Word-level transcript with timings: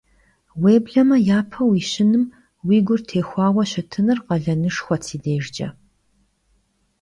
Vuêbleme 0.61 1.13
yape 1.27 1.57
vuişınım 1.67 2.23
vui 2.65 2.79
gur 2.85 2.99
têuxuaue 3.07 3.65
şıtınır 3.71 4.17
khalenışşxuet 4.25 5.01
si 5.07 5.17
dêjjç'e. 5.23 5.67